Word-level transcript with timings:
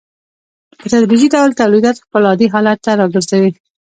په 0.79 0.85
تدریجي 0.91 1.27
ډول 1.35 1.51
تولیدات 1.61 1.97
خپل 2.05 2.21
عادي 2.29 2.47
حالت 2.53 2.77
ته 2.85 2.91
راګرځي 3.01 3.45